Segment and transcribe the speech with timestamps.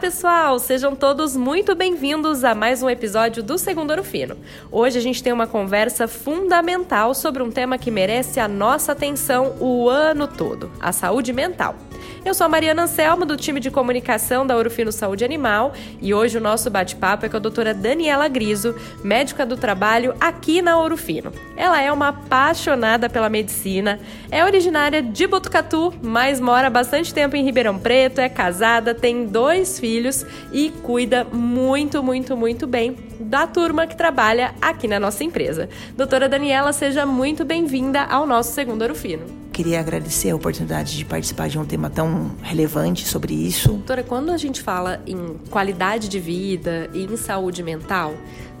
[0.00, 0.58] pessoal!
[0.58, 4.34] Sejam todos muito bem-vindos a mais um episódio do Segundo Ouro Fino.
[4.72, 9.56] Hoje a gente tem uma conversa fundamental sobre um tema que merece a nossa atenção
[9.60, 11.76] o ano todo: a saúde mental.
[12.22, 15.72] Eu sou a Mariana Anselmo, do time de comunicação da Orofino Saúde Animal,
[16.02, 20.60] e hoje o nosso bate-papo é com a doutora Daniela Griso, médica do trabalho aqui
[20.60, 21.32] na Orofino.
[21.56, 23.98] Ela é uma apaixonada pela medicina,
[24.30, 29.80] é originária de Botucatu, mas mora bastante tempo em Ribeirão Preto, é casada, tem dois
[29.80, 35.70] filhos e cuida muito, muito, muito bem da turma que trabalha aqui na nossa empresa.
[35.96, 41.46] Doutora Daniela, seja muito bem-vinda ao nosso segundo Orofino queria agradecer a oportunidade de participar
[41.50, 43.68] de um tema tão relevante sobre isso.
[43.68, 48.14] Doutora, quando a gente fala em qualidade de vida e em saúde mental,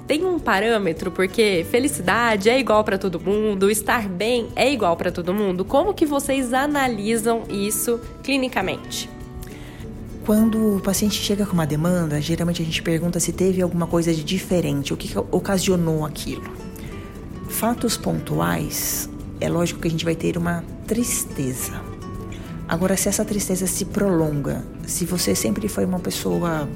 [0.06, 5.10] tem um parâmetro porque felicidade é igual para todo mundo, estar bem é igual para
[5.10, 5.64] todo mundo.
[5.64, 9.08] Como que vocês analisam isso clinicamente?
[10.26, 14.12] Quando o paciente chega com uma demanda, geralmente a gente pergunta se teve alguma coisa
[14.12, 16.52] de diferente, o que ocasionou aquilo.
[17.48, 19.08] Fatos pontuais
[19.40, 21.80] é lógico que a gente vai ter uma tristeza.
[22.68, 26.68] Agora, se essa tristeza se prolonga, se você sempre foi uma pessoa.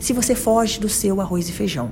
[0.00, 1.90] Se você foge do seu arroz e feijão,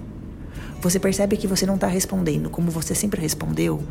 [0.81, 3.83] você percebe que você não está respondendo como você sempre respondeu,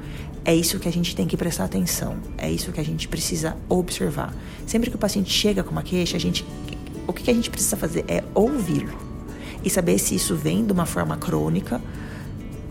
[0.43, 3.57] é isso que a gente tem que prestar atenção, é isso que a gente precisa
[3.67, 4.33] observar.
[4.65, 6.45] Sempre que o paciente chega com uma queixa, a gente,
[7.07, 8.97] o que a gente precisa fazer é ouvi-lo
[9.63, 11.81] e saber se isso vem de uma forma crônica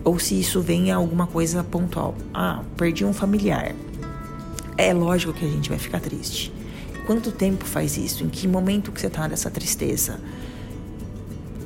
[0.05, 2.15] ou se isso vem a alguma coisa pontual.
[2.31, 3.73] Ah, perdi um familiar.
[4.77, 6.53] É lógico que a gente vai ficar triste.
[7.07, 8.23] Quanto tempo faz isso?
[8.23, 10.19] Em que momento que você está nessa tristeza?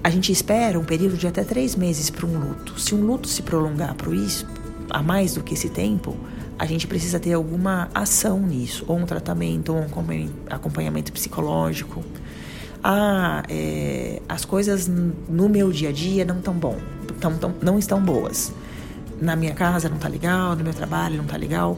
[0.02, 2.80] A gente espera um período de até três meses para um luto.
[2.80, 4.48] Se um luto se prolongar para isso,
[4.90, 6.16] a mais do que esse tempo,
[6.58, 12.04] a gente precisa ter alguma ação nisso, ou um tratamento, ou um acompanhamento psicológico.
[12.82, 16.77] Ah, é, as coisas no meu dia a dia não estão bom
[17.20, 18.52] tão, tão, não estão boas.
[19.22, 21.78] Na minha casa não está legal, no meu trabalho não está legal,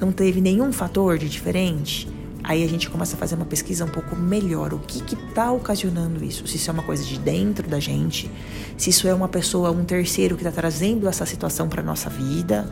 [0.00, 2.08] não teve nenhum fator de diferente.
[2.42, 4.72] Aí a gente começa a fazer uma pesquisa um pouco melhor.
[4.72, 6.46] O que está ocasionando isso?
[6.46, 8.30] Se isso é uma coisa de dentro da gente,
[8.76, 12.66] se isso é uma pessoa, um terceiro que está trazendo essa situação para nossa vida,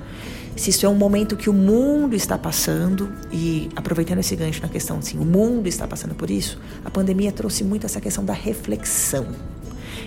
[0.56, 4.68] se isso é um momento que o mundo está passando e aproveitando esse gancho na
[4.68, 6.58] questão assim, o mundo está passando por isso.
[6.82, 9.26] A pandemia trouxe muito essa questão da reflexão.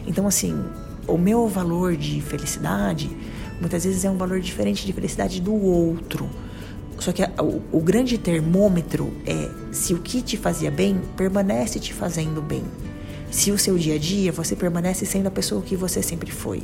[0.07, 0.59] Então assim,
[1.09, 3.09] o meu valor de felicidade
[3.59, 6.29] muitas vezes é um valor diferente de felicidade do outro.
[6.99, 11.79] Só que a, o, o, grande termômetro é se o que te fazia bem permanece
[11.79, 12.63] te fazendo bem.
[13.31, 16.63] Se o seu dia a dia você permanece sendo a pessoa que você sempre foi.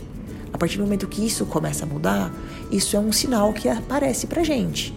[0.51, 2.33] A partir do momento que isso começa a mudar,
[2.71, 4.93] isso é um sinal que aparece pra gente.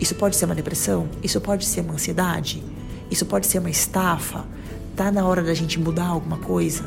[0.00, 2.62] Isso pode ser uma depressão, isso pode ser uma ansiedade,
[3.10, 4.44] isso pode ser uma estafa.
[4.96, 6.84] Tá na hora da gente mudar alguma coisa.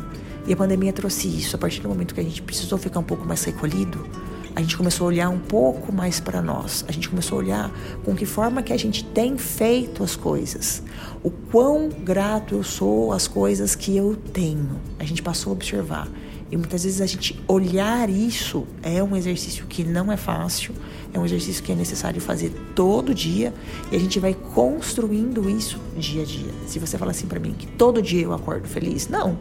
[0.47, 1.55] E a pandemia trouxe isso.
[1.55, 4.07] A partir do momento que a gente precisou ficar um pouco mais recolhido,
[4.55, 6.85] a gente começou a olhar um pouco mais para nós.
[6.87, 7.71] A gente começou a olhar
[8.03, 10.81] com que forma que a gente tem feito as coisas.
[11.21, 14.79] O quão grato eu sou às coisas que eu tenho.
[14.97, 16.07] A gente passou a observar.
[16.49, 20.73] E muitas vezes a gente olhar isso é um exercício que não é fácil,
[21.13, 23.53] é um exercício que é necessário fazer todo dia
[23.91, 26.53] e a gente vai construindo isso dia a dia.
[26.65, 29.37] Se você fala assim para mim que todo dia eu acordo feliz, não.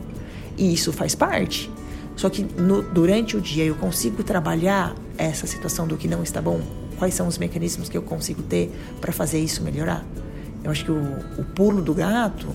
[0.56, 1.71] E isso faz parte.
[2.17, 6.41] Só que no, durante o dia eu consigo trabalhar essa situação do que não está
[6.41, 6.61] bom?
[6.99, 10.05] Quais são os mecanismos que eu consigo ter para fazer isso melhorar?
[10.65, 11.00] Eu acho que o,
[11.39, 12.49] o pulo do gato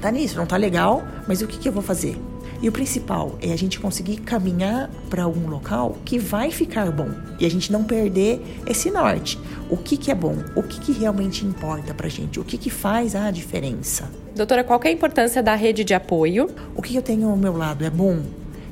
[0.00, 2.18] tá nisso, não tá legal, mas o que, que eu vou fazer?
[2.62, 7.08] E o principal é a gente conseguir caminhar para algum local que vai ficar bom
[7.40, 9.36] e a gente não perder esse norte.
[9.68, 10.36] O que, que é bom?
[10.54, 12.38] O que, que realmente importa para gente?
[12.38, 14.08] O que, que faz a diferença?
[14.36, 16.48] Doutora, qual é a importância da rede de apoio?
[16.76, 18.22] O que eu tenho ao meu lado é bom?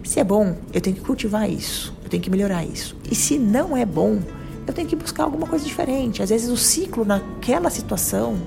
[0.04, 2.96] Se é bom, eu tenho que cultivar isso, eu tenho que melhorar isso.
[3.10, 4.20] E se não é bom,
[4.68, 6.22] eu tenho que buscar alguma coisa diferente.
[6.22, 8.38] Às vezes o ciclo naquela situação,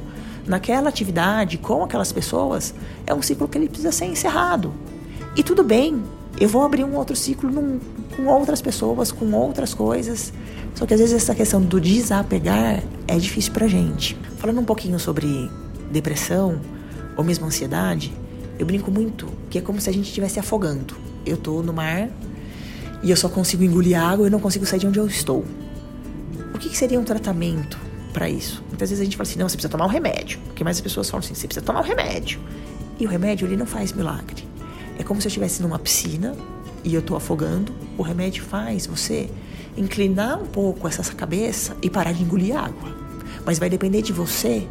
[0.48, 2.74] naquela atividade, com aquelas pessoas,
[3.06, 4.74] é um ciclo que ele precisa ser encerrado.
[5.36, 6.04] E tudo bem,
[6.40, 7.80] eu vou abrir um outro ciclo num,
[8.16, 10.32] com outras pessoas, com outras coisas.
[10.76, 14.16] Só que às vezes essa questão do desapegar é difícil pra gente.
[14.38, 15.50] Falando um pouquinho sobre
[15.92, 16.60] depressão,
[17.18, 18.14] ou mesmo ansiedade,
[18.60, 20.96] eu brinco muito que é como se a gente estivesse afogando.
[21.26, 22.10] Eu tô no mar
[23.02, 25.44] e eu só consigo engolir água e não consigo sair de onde eu estou.
[26.54, 27.78] O que, que seria um tratamento
[28.12, 28.64] para isso?
[28.70, 30.40] Muitas vezes a gente fala assim, não, você precisa tomar um remédio.
[30.46, 32.40] Porque mais as pessoas falam assim, você precisa tomar um remédio.
[33.00, 34.44] E o remédio, ele não faz milagre.
[35.04, 36.34] É como se eu estivesse numa piscina
[36.82, 37.74] e eu tô afogando.
[37.98, 39.30] O remédio faz você
[39.76, 42.96] inclinar um pouco essa cabeça e parar de engolir água.
[43.46, 44.66] Mas vai depender de você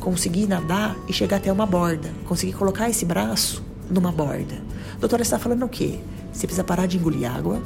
[0.00, 4.60] conseguir nadar e chegar até uma borda, conseguir colocar esse braço numa borda.
[4.98, 6.00] Doutora, você está falando o quê?
[6.32, 7.62] Você precisa parar de engolir água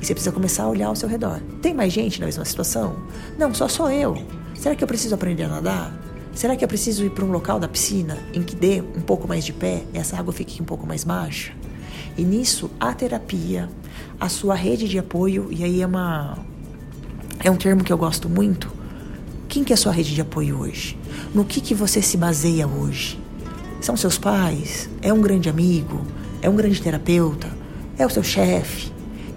[0.00, 1.40] e você precisa começar a olhar ao seu redor.
[1.60, 2.94] Tem mais gente na mesma situação?
[3.36, 4.16] Não, só sou eu.
[4.54, 6.09] Será que eu preciso aprender a nadar?
[6.40, 9.28] Será que eu preciso ir para um local da piscina em que dê um pouco
[9.28, 11.52] mais de pé e essa água fique um pouco mais baixa?
[12.16, 13.68] E nisso, a terapia,
[14.18, 16.38] a sua rede de apoio, e aí é uma
[17.44, 18.72] é um termo que eu gosto muito.
[19.50, 20.98] Quem que é a sua rede de apoio hoje?
[21.34, 23.20] No que que você se baseia hoje?
[23.78, 24.88] São seus pais?
[25.02, 26.00] É um grande amigo?
[26.40, 27.50] É um grande terapeuta?
[27.98, 28.90] É o seu chefe?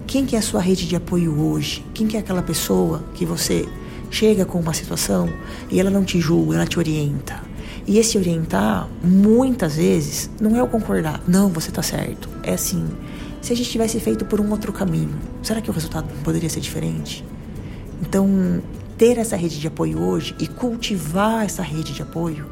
[0.06, 1.84] Quem que é a sua rede de apoio hoje?
[1.92, 3.68] Quem que é aquela pessoa que você
[4.14, 5.28] chega com uma situação
[5.70, 7.42] e ela não te julga, ela te orienta?
[7.86, 11.22] E esse orientar, muitas vezes, não é o concordar.
[11.26, 12.28] Não, você está certo.
[12.42, 12.86] É assim,
[13.42, 16.60] se a gente tivesse feito por um outro caminho, será que o resultado poderia ser
[16.60, 17.24] diferente?
[18.00, 18.62] Então,
[18.96, 22.46] ter essa rede de apoio hoje e cultivar essa rede de apoio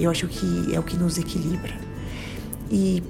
[0.00, 1.74] eu acho que é o que nos equilibra.
[2.70, 3.02] E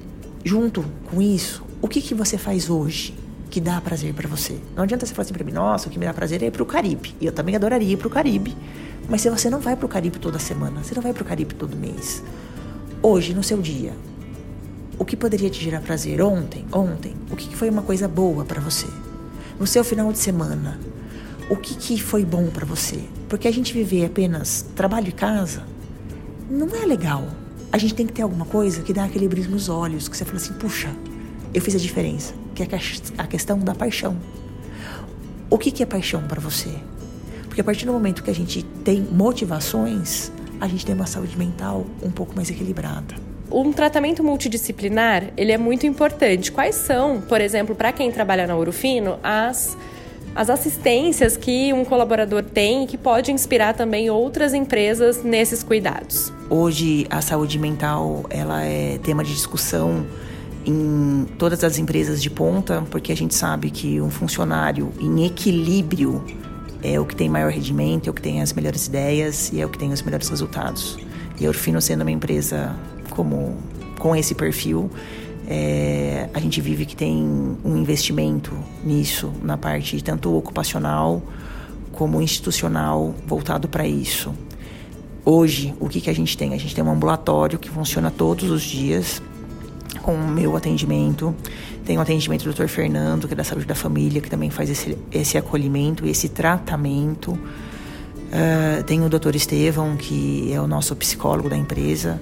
[0.44, 3.14] junto com isso, o que, que você faz hoje
[3.50, 4.58] que dá prazer para você?
[4.76, 6.50] Não adianta você falar assim para mim, nossa, o que me dá prazer é ir
[6.50, 7.14] pro Caribe.
[7.20, 8.56] E eu também adoraria ir pro Caribe.
[9.08, 11.76] Mas se você não vai pro Caribe toda semana, você não vai pro Caribe todo
[11.76, 12.22] mês.
[13.02, 13.92] Hoje, no seu dia,
[14.96, 16.64] o que poderia te gerar prazer ontem?
[16.72, 18.86] Ontem, o que foi uma coisa boa para você?
[19.58, 20.78] No seu final de semana,
[21.50, 23.00] o que, que foi bom para você?
[23.28, 25.64] Porque a gente viver apenas trabalho e casa
[26.48, 27.26] não é legal.
[27.72, 30.24] A gente tem que ter alguma coisa que dá aquele brilho nos olhos, que você
[30.24, 30.94] fala assim, puxa,
[31.52, 32.68] eu fiz a diferença, que é
[33.18, 34.16] a questão da paixão.
[35.48, 36.70] O que, que é paixão para você?
[37.46, 40.30] Porque a partir do momento que a gente tem motivações,
[40.60, 43.14] a gente tem uma saúde mental um pouco mais equilibrada.
[43.50, 46.52] Um tratamento multidisciplinar, ele é muito importante.
[46.52, 49.76] Quais são, por exemplo, para quem trabalha na Urufino, as
[50.34, 56.32] as assistências que um colaborador tem e que pode inspirar também outras empresas nesses cuidados.
[56.48, 60.06] Hoje a saúde mental ela é tema de discussão
[60.66, 66.24] em todas as empresas de ponta, porque a gente sabe que um funcionário em equilíbrio
[66.82, 69.66] é o que tem maior rendimento, é o que tem as melhores ideias e é
[69.66, 70.98] o que tem os melhores resultados.
[71.38, 72.74] E a Orfino sendo uma empresa
[73.10, 73.56] como
[73.98, 74.90] com esse perfil,
[75.46, 78.52] é, a gente vive que tem um investimento
[78.84, 81.22] nisso, na parte tanto ocupacional
[81.92, 84.32] como institucional voltado para isso.
[85.24, 86.54] Hoje, o que, que a gente tem?
[86.54, 89.20] A gente tem um ambulatório que funciona todos os dias
[90.02, 91.34] com o meu atendimento.
[91.84, 92.68] Tem o atendimento do Dr.
[92.68, 97.32] Fernando, que é da saúde da família, que também faz esse, esse acolhimento, esse tratamento.
[97.32, 99.34] Uh, tem o Dr.
[99.34, 102.20] Estevão, que é o nosso psicólogo da empresa,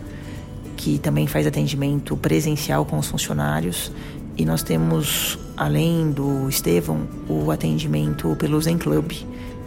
[0.77, 3.93] que também faz atendimento presencial com os funcionários.
[4.37, 9.13] E nós temos, além do Estevão, o atendimento pelo Zen Club,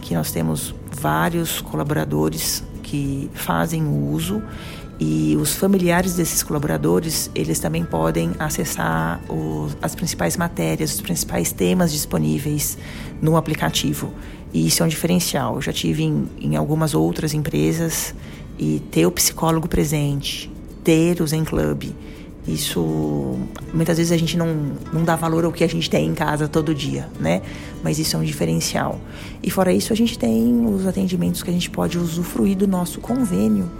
[0.00, 4.42] que nós temos vários colaboradores que fazem o uso
[5.04, 11.50] e os familiares desses colaboradores eles também podem acessar os, as principais matérias, os principais
[11.50, 12.78] temas disponíveis
[13.20, 14.12] no aplicativo
[14.54, 15.56] e isso é um diferencial.
[15.56, 18.14] Eu já tive em, em algumas outras empresas
[18.56, 20.48] e ter o psicólogo presente,
[20.84, 21.84] ter o Zen Club.
[22.46, 23.38] Isso,
[23.72, 26.46] muitas vezes a gente não, não dá valor ao que a gente tem em casa
[26.46, 27.40] todo dia, né?
[27.82, 29.00] Mas isso é um diferencial.
[29.42, 33.00] E fora isso, a gente tem os atendimentos que a gente pode usufruir do nosso
[33.00, 33.70] convênio,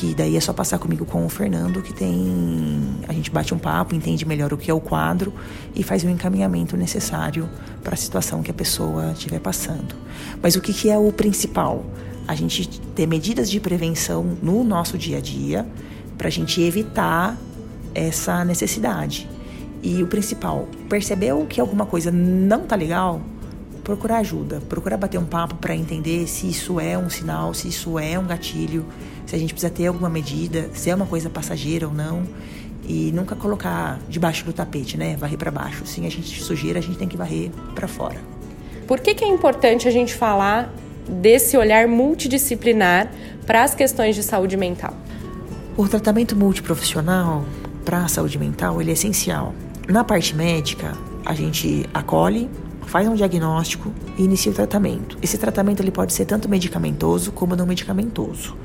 [0.00, 2.82] que daí é só passar comigo com o Fernando, que tem.
[3.06, 5.30] A gente bate um papo, entende melhor o que é o quadro
[5.74, 7.46] e faz o encaminhamento necessário
[7.84, 9.94] para a situação que a pessoa estiver passando.
[10.42, 11.84] Mas o que, que é o principal?
[12.26, 15.66] A gente ter medidas de prevenção no nosso dia a dia
[16.16, 17.36] para a gente evitar
[17.94, 19.28] essa necessidade.
[19.82, 23.20] E o principal, percebeu que alguma coisa não tá legal?
[23.84, 27.98] Procurar ajuda, procurar bater um papo para entender se isso é um sinal, se isso
[27.98, 28.86] é um gatilho,
[29.30, 32.24] se a gente precisa ter alguma medida, se é uma coisa passageira ou não.
[32.84, 35.16] E nunca colocar debaixo do tapete, né?
[35.16, 35.86] Varrer para baixo.
[35.86, 38.18] Sim, a gente sujeira, a gente tem que varrer para fora.
[38.88, 40.74] Por que, que é importante a gente falar
[41.08, 43.08] desse olhar multidisciplinar
[43.46, 44.94] para as questões de saúde mental?
[45.76, 47.44] O tratamento multiprofissional
[47.84, 49.54] para a saúde mental ele é essencial.
[49.86, 50.92] Na parte médica,
[51.24, 52.50] a gente acolhe,
[52.86, 55.16] faz um diagnóstico e inicia o tratamento.
[55.22, 58.56] Esse tratamento ele pode ser tanto medicamentoso como não medicamentoso.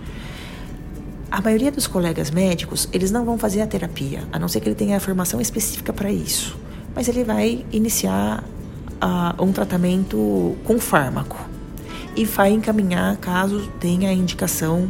[1.31, 4.69] A maioria dos colegas médicos, eles não vão fazer a terapia, a não ser que
[4.69, 6.57] ele tenha a formação específica para isso.
[6.95, 8.43] Mas ele vai iniciar
[8.95, 11.37] uh, um tratamento com fármaco
[12.15, 14.89] e vai encaminhar caso tenha a indicação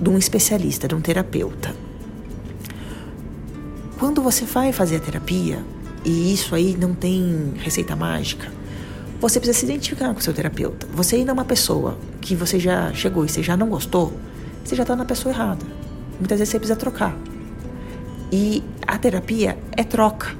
[0.00, 1.74] de um especialista, de um terapeuta.
[3.98, 5.62] Quando você vai fazer a terapia,
[6.04, 8.50] e isso aí não tem receita mágica,
[9.20, 10.86] você precisa se identificar com o seu terapeuta.
[10.92, 14.12] Você ainda é uma pessoa que você já chegou e você já não gostou,
[14.64, 15.64] você já está na pessoa errada.
[16.18, 17.16] Muitas vezes você precisa trocar.
[18.32, 20.34] E a terapia é troca.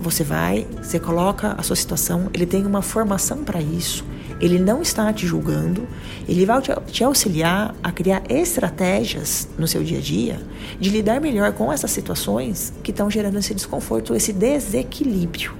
[0.00, 4.04] Você vai, você coloca a sua situação, ele tem uma formação para isso,
[4.40, 5.88] ele não está te julgando,
[6.28, 10.40] ele vai te auxiliar a criar estratégias no seu dia a dia
[10.78, 15.54] de lidar melhor com essas situações que estão gerando esse desconforto, esse desequilíbrio.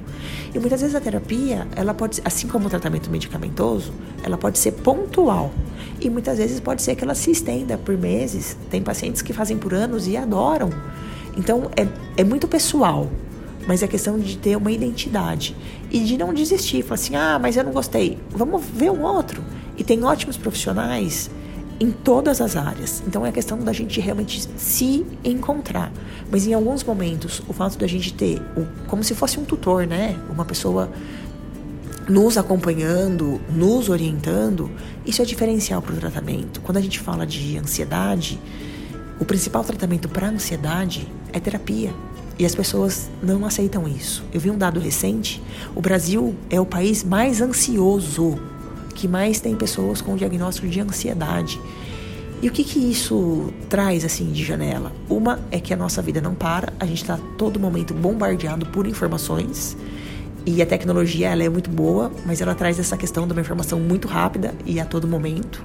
[0.54, 3.92] E muitas vezes a terapia, ela pode, assim como o tratamento medicamentoso,
[4.22, 5.52] ela pode ser pontual.
[6.00, 8.56] E muitas vezes pode ser que ela se estenda por meses.
[8.70, 10.70] Tem pacientes que fazem por anos e adoram.
[11.36, 11.86] Então é,
[12.20, 13.10] é muito pessoal
[13.66, 15.56] mas é questão de ter uma identidade
[15.90, 16.82] e de não desistir.
[16.82, 19.42] Falar assim, ah, mas eu não gostei, vamos ver um outro.
[19.76, 21.28] E tem ótimos profissionais
[21.78, 23.02] em todas as áreas.
[23.06, 25.92] Então é questão da gente realmente se encontrar.
[26.30, 28.40] Mas em alguns momentos, o fato da gente ter,
[28.86, 30.18] como se fosse um tutor, né?
[30.30, 30.90] Uma pessoa
[32.08, 34.70] nos acompanhando, nos orientando,
[35.04, 36.60] isso é diferencial para o tratamento.
[36.60, 38.40] Quando a gente fala de ansiedade,
[39.18, 41.92] o principal tratamento para ansiedade é terapia.
[42.38, 44.22] E as pessoas não aceitam isso.
[44.32, 45.42] Eu vi um dado recente:
[45.74, 48.38] o Brasil é o país mais ansioso,
[48.96, 51.60] que mais tem pessoas com diagnóstico de ansiedade.
[52.42, 54.92] E o que, que isso traz assim de janela?
[55.08, 58.86] Uma é que a nossa vida não para, a gente está todo momento bombardeado por
[58.86, 59.76] informações.
[60.44, 63.80] E a tecnologia ela é muito boa, mas ela traz essa questão de uma informação
[63.80, 65.64] muito rápida e a todo momento.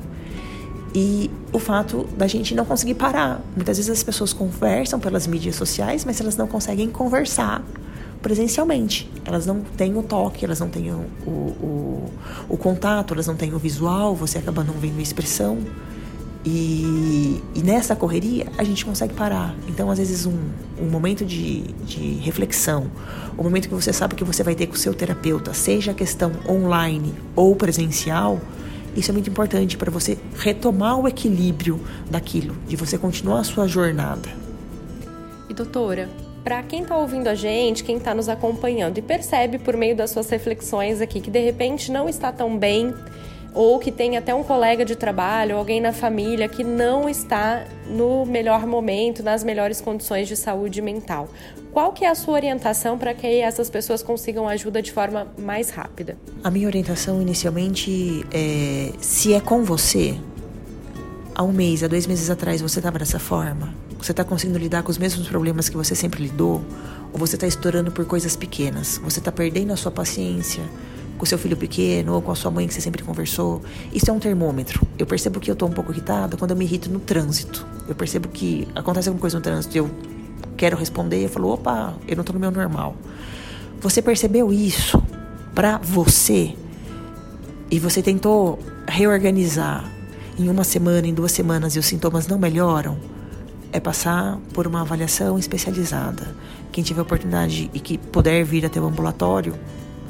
[0.94, 3.42] E o fato da gente não conseguir parar.
[3.56, 7.64] Muitas vezes as pessoas conversam pelas mídias sociais, mas elas não conseguem conversar
[8.22, 9.10] presencialmente.
[9.26, 12.12] Elas não têm o toque, elas não têm o, o,
[12.50, 15.60] o contato, elas não têm o visual, você acaba não vendo a expressão.
[16.44, 19.56] E, e, nessa correria a gente consegue parar.
[19.68, 20.38] Então, às vezes, um,
[20.80, 22.90] um momento de, de reflexão,
[23.38, 25.92] o um momento que você sabe que você vai ter com o seu terapeuta, seja
[25.92, 28.40] a questão online ou presencial,
[28.96, 33.68] isso é muito importante para você retomar o equilíbrio daquilo, de você continuar a sua
[33.68, 34.30] jornada.
[35.48, 36.10] E doutora,
[36.44, 40.12] para quem está ouvindo a gente, quem está nos acompanhando e percebe por meio das
[40.12, 42.94] suas reflexões aqui que de repente não está tão bem,
[43.54, 48.26] ou que tem até um colega de trabalho, alguém na família que não está no
[48.26, 51.28] melhor momento, nas melhores condições de saúde mental.
[51.74, 55.70] Qual que é a sua orientação para que essas pessoas consigam ajuda de forma mais
[55.70, 56.18] rápida?
[56.44, 60.18] A minha orientação inicialmente é se é com você,
[61.36, 63.74] há um mês, há dois meses atrás você estava dessa forma,
[64.06, 66.64] você está conseguindo lidar com os mesmos problemas que você sempre lidou,
[67.14, 70.64] ou você está estourando por coisas pequenas, você está perdendo a sua paciência,
[71.22, 73.62] com seu filho pequeno ou com a sua mãe que você sempre conversou.
[73.94, 74.82] Isso é um termômetro.
[74.98, 77.64] Eu percebo que eu tô um pouco irritada quando eu me irrito no trânsito.
[77.88, 79.92] Eu percebo que acontece alguma coisa no trânsito e eu
[80.58, 82.96] quero responder, eu falo, opa, eu não tô no meu normal.
[83.82, 85.00] Você percebeu isso
[85.54, 86.56] para você
[87.70, 89.92] e você tentou reorganizar
[90.40, 92.98] em uma semana, em duas semanas e os sintomas não melhoram,
[93.72, 96.36] é passar por uma avaliação especializada.
[96.72, 99.56] Quem tiver oportunidade e que puder vir até o ambulatório,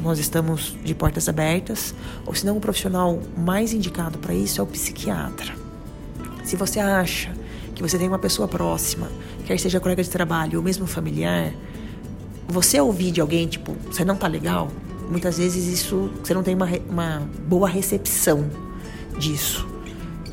[0.02, 1.94] nós estamos de portas abertas,
[2.26, 5.54] ou se não, o profissional mais indicado para isso é o psiquiatra.
[6.44, 7.32] Se você acha
[7.76, 9.10] que você tem uma pessoa próxima,
[9.46, 11.54] quer seja colega de trabalho ou mesmo familiar,
[12.48, 14.70] você ouvir de alguém, tipo, você não tá legal,
[15.10, 18.50] muitas vezes isso, você não tem uma, uma boa recepção
[19.18, 19.68] disso.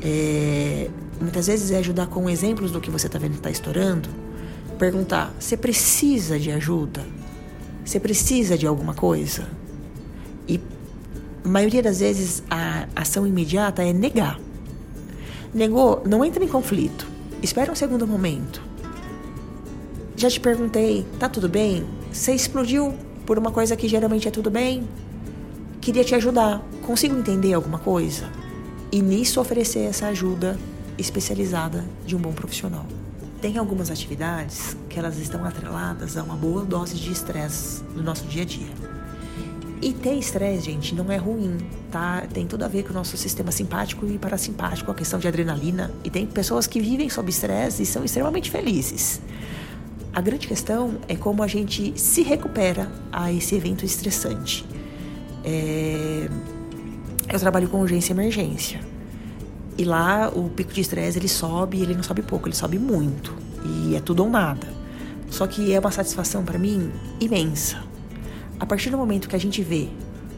[0.01, 4.09] É, muitas vezes é ajudar com exemplos do que você está vendo que está estourando,
[4.77, 7.05] perguntar: você precisa de ajuda?
[7.83, 9.47] Você precisa de alguma coisa?
[10.47, 10.59] E
[11.43, 14.39] a maioria das vezes a ação imediata é negar.
[15.53, 17.07] Negou, não entra em conflito.
[17.41, 18.61] Espera um segundo momento.
[20.15, 21.85] Já te perguntei, tá tudo bem?
[22.11, 22.93] Você explodiu
[23.25, 24.87] por uma coisa que geralmente é tudo bem?
[25.81, 26.61] Queria te ajudar.
[26.85, 28.29] Consigo entender alguma coisa?
[28.91, 30.57] E nisso oferecer essa ajuda
[30.99, 32.85] especializada de um bom profissional.
[33.41, 38.25] Tem algumas atividades que elas estão atreladas a uma boa dose de estresse no nosso
[38.25, 38.67] dia a dia.
[39.81, 41.57] E ter estresse, gente, não é ruim,
[41.89, 42.23] tá?
[42.33, 45.89] Tem tudo a ver com o nosso sistema simpático e parasimpático, a questão de adrenalina.
[46.03, 49.21] E tem pessoas que vivem sob estresse e são extremamente felizes.
[50.13, 54.65] A grande questão é como a gente se recupera a esse evento estressante.
[55.45, 56.27] É...
[57.31, 58.81] Eu trabalho com urgência e emergência.
[59.79, 63.33] E lá o pico de estresse ele sobe ele não sobe pouco, ele sobe muito.
[63.63, 64.67] E é tudo ou nada.
[65.29, 67.81] Só que é uma satisfação para mim imensa.
[68.59, 69.87] A partir do momento que a gente vê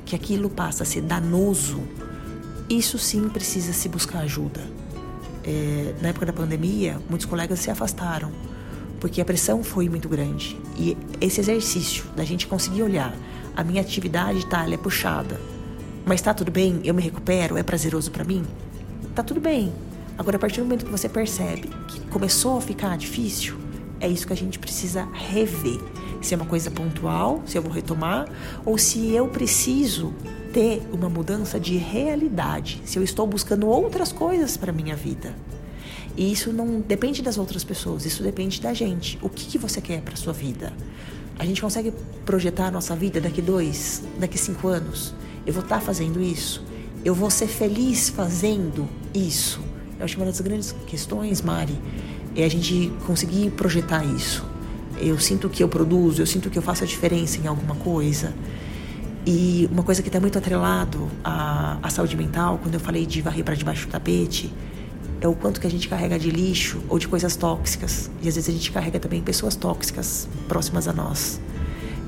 [0.05, 1.81] que aquilo passa a ser danoso,
[2.69, 4.61] isso sim precisa se buscar ajuda.
[5.43, 8.31] É, na época da pandemia, muitos colegas se afastaram
[8.99, 10.55] porque a pressão foi muito grande.
[10.77, 13.11] E esse exercício da gente conseguir olhar,
[13.57, 15.41] a minha atividade tá, ela é puxada,
[16.05, 18.45] mas tá tudo bem, eu me recupero, é prazeroso para mim?
[19.15, 19.71] Tá tudo bem.
[20.17, 23.57] Agora, a partir do momento que você percebe que começou a ficar difícil,
[23.99, 25.79] é isso que a gente precisa rever.
[26.21, 28.27] Se é uma coisa pontual, se eu vou retomar,
[28.65, 30.13] ou se eu preciso
[30.53, 35.35] ter uma mudança de realidade, se eu estou buscando outras coisas para minha vida.
[36.15, 39.17] E isso não depende das outras pessoas, isso depende da gente.
[39.21, 40.73] O que, que você quer para sua vida?
[41.39, 41.93] A gente consegue
[42.25, 45.13] projetar a nossa vida daqui dois, daqui cinco anos?
[45.45, 46.63] Eu vou estar tá fazendo isso?
[47.03, 49.61] Eu vou ser feliz fazendo isso?
[49.99, 51.77] Eu acho que uma das grandes questões, Mari,
[52.35, 54.45] é a gente conseguir projetar isso.
[54.99, 58.33] Eu sinto que eu produzo, eu sinto que eu faço a diferença em alguma coisa.
[59.25, 63.21] E uma coisa que está muito atrelado à, à saúde mental, quando eu falei de
[63.21, 64.51] varrer para debaixo do tapete,
[65.21, 68.09] é o quanto que a gente carrega de lixo ou de coisas tóxicas.
[68.23, 71.39] E às vezes a gente carrega também pessoas tóxicas próximas a nós.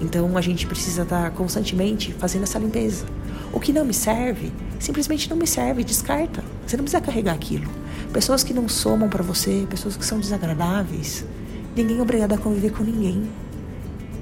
[0.03, 3.05] Então a gente precisa estar constantemente fazendo essa limpeza.
[3.53, 6.43] O que não me serve, simplesmente não me serve, descarta.
[6.67, 7.69] Você não precisa carregar aquilo.
[8.11, 11.25] Pessoas que não somam para você, pessoas que são desagradáveis,
[11.75, 13.23] ninguém é obrigado a conviver com ninguém.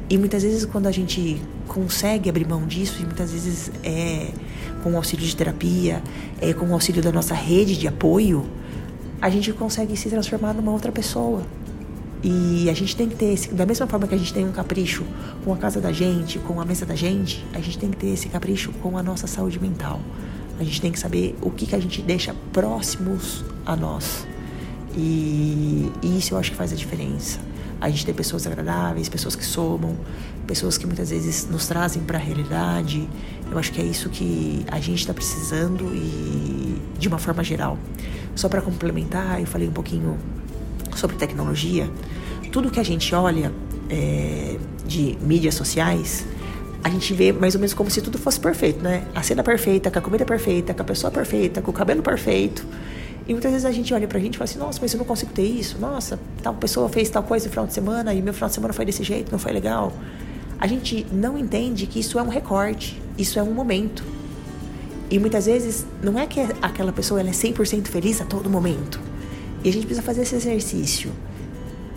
[0.08, 4.30] E muitas vezes quando a gente consegue abrir mão disso, e muitas vezes é
[4.84, 6.04] com o auxílio de terapia,
[6.40, 8.46] é com o auxílio da nossa rede de apoio,
[9.20, 11.44] a gente consegue se transformar numa outra pessoa.
[12.24, 14.52] E a gente tem que ter esse, da mesma forma que a gente tem um
[14.52, 15.04] capricho
[15.44, 18.10] com a casa da gente, com a mesa da gente, a gente tem que ter
[18.10, 20.00] esse capricho com a nossa saúde mental.
[20.60, 24.28] A gente tem que saber o que, que a gente deixa próximos a nós.
[24.96, 27.40] E, e isso eu acho que faz a diferença.
[27.80, 29.98] A gente tem pessoas agradáveis, pessoas que somam,
[30.46, 33.10] pessoas que muitas vezes nos trazem para a realidade.
[33.50, 37.80] Eu acho que é isso que a gente está precisando e de uma forma geral.
[38.36, 40.20] Só para complementar, eu falei um pouquinho
[40.98, 41.90] sobre tecnologia.
[42.52, 43.52] Tudo que a gente olha
[43.90, 46.26] é, de mídias sociais,
[46.84, 49.04] a gente vê mais ou menos como se tudo fosse perfeito, né?
[49.14, 52.66] A cena perfeita, com a comida perfeita, com a pessoa perfeita, com o cabelo perfeito.
[53.28, 55.06] E muitas vezes a gente olha pra gente e fala assim: nossa, mas eu não
[55.06, 55.78] consigo ter isso.
[55.80, 58.74] Nossa, tal pessoa fez tal coisa no final de semana e meu final de semana
[58.74, 59.94] foi desse jeito, não foi legal.
[60.60, 64.04] A gente não entende que isso é um recorte, isso é um momento.
[65.10, 69.00] E muitas vezes não é que aquela pessoa ela é 100% feliz a todo momento.
[69.64, 71.12] E a gente precisa fazer esse exercício.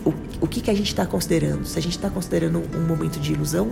[0.05, 1.65] O, o que, que a gente está considerando?
[1.65, 3.71] Se a gente está considerando um momento de ilusão,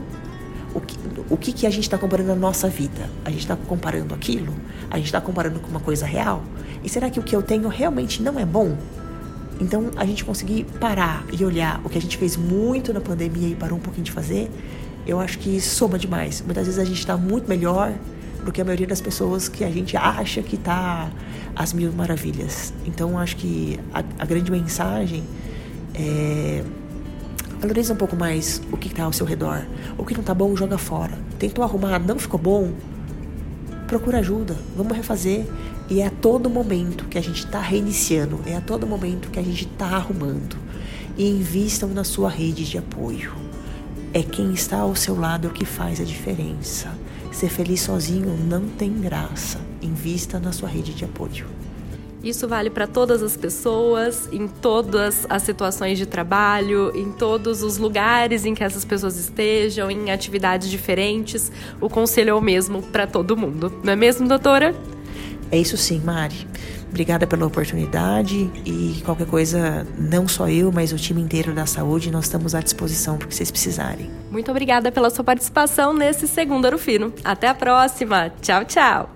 [0.74, 0.98] o que,
[1.30, 3.10] o que, que a gente está comparando na nossa vida?
[3.24, 4.54] A gente está comparando aquilo?
[4.90, 6.44] A gente está comparando com uma coisa real?
[6.84, 8.76] E será que o que eu tenho realmente não é bom?
[9.60, 13.50] Então, a gente conseguir parar e olhar o que a gente fez muito na pandemia
[13.50, 14.50] e parou um pouquinho de fazer,
[15.06, 16.42] eu acho que soma demais.
[16.42, 17.94] Muitas vezes a gente está muito melhor
[18.44, 21.10] do que a maioria das pessoas que a gente acha que está
[21.56, 22.74] às mil maravilhas.
[22.86, 25.24] Então, acho que a, a grande mensagem
[25.96, 26.64] é
[27.64, 29.66] valoriza um pouco mais o que está ao seu redor.
[29.98, 31.18] O que não está bom, joga fora.
[31.40, 32.74] Tentou arrumar, não ficou bom,
[33.88, 35.46] procura ajuda, vamos refazer.
[35.90, 39.40] E é a todo momento que a gente está reiniciando, é a todo momento que
[39.40, 40.58] a gente está arrumando.
[41.18, 43.34] E invistam na sua rede de apoio.
[44.14, 46.92] É quem está ao seu lado que faz a diferença.
[47.34, 49.60] Ser feliz sozinho não tem graça.
[49.82, 51.48] Invista na sua rede de apoio.
[52.24, 57.78] Isso vale para todas as pessoas, em todas as situações de trabalho, em todos os
[57.78, 61.52] lugares em que essas pessoas estejam, em atividades diferentes.
[61.82, 63.74] O conselho é o mesmo para todo mundo.
[63.84, 64.74] Não é mesmo, doutora?
[65.52, 66.48] É isso sim, Mari.
[66.94, 72.12] Obrigada pela oportunidade e qualquer coisa, não só eu, mas o time inteiro da saúde,
[72.12, 74.12] nós estamos à disposição para que vocês precisarem.
[74.30, 77.12] Muito obrigada pela sua participação nesse segundo Arufino.
[77.24, 78.32] Até a próxima.
[78.42, 79.13] Tchau, tchau.